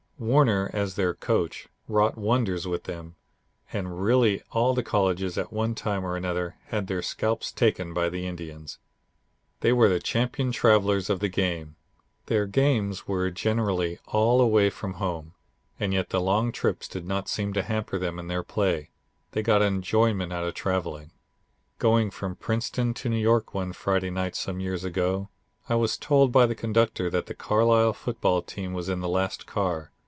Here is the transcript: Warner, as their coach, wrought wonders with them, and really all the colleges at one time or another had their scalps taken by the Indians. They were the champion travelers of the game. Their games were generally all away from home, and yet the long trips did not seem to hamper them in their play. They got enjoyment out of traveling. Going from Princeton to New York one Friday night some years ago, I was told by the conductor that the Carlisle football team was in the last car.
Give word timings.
Warner, 0.23 0.69
as 0.71 0.97
their 0.97 1.15
coach, 1.15 1.67
wrought 1.87 2.15
wonders 2.15 2.67
with 2.67 2.83
them, 2.83 3.15
and 3.73 4.03
really 4.03 4.43
all 4.51 4.75
the 4.75 4.83
colleges 4.83 5.35
at 5.35 5.51
one 5.51 5.73
time 5.73 6.05
or 6.05 6.15
another 6.15 6.57
had 6.65 6.85
their 6.85 7.01
scalps 7.01 7.51
taken 7.51 7.91
by 7.91 8.07
the 8.07 8.27
Indians. 8.27 8.77
They 9.61 9.73
were 9.73 9.89
the 9.89 9.99
champion 9.99 10.51
travelers 10.51 11.09
of 11.09 11.21
the 11.21 11.27
game. 11.27 11.75
Their 12.27 12.45
games 12.45 13.07
were 13.07 13.31
generally 13.31 13.97
all 14.09 14.41
away 14.41 14.69
from 14.69 14.93
home, 15.01 15.33
and 15.79 15.91
yet 15.91 16.11
the 16.11 16.21
long 16.21 16.51
trips 16.51 16.87
did 16.87 17.03
not 17.07 17.27
seem 17.27 17.51
to 17.53 17.63
hamper 17.63 17.97
them 17.97 18.19
in 18.19 18.27
their 18.27 18.43
play. 18.43 18.91
They 19.31 19.41
got 19.41 19.63
enjoyment 19.63 20.31
out 20.31 20.43
of 20.45 20.53
traveling. 20.53 21.09
Going 21.79 22.11
from 22.11 22.35
Princeton 22.35 22.93
to 22.93 23.09
New 23.09 23.15
York 23.17 23.55
one 23.55 23.73
Friday 23.73 24.11
night 24.11 24.35
some 24.35 24.59
years 24.59 24.83
ago, 24.83 25.29
I 25.67 25.73
was 25.73 25.97
told 25.97 26.31
by 26.31 26.45
the 26.45 26.53
conductor 26.53 27.09
that 27.09 27.25
the 27.25 27.33
Carlisle 27.33 27.93
football 27.93 28.43
team 28.43 28.73
was 28.73 28.87
in 28.87 28.99
the 28.99 29.09
last 29.09 29.47
car. 29.47 29.91